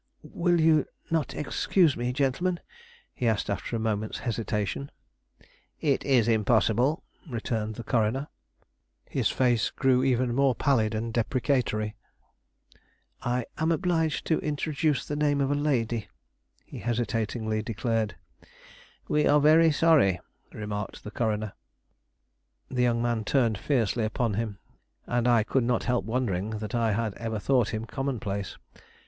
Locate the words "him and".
24.33-25.27